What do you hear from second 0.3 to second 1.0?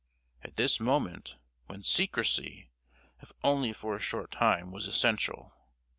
At this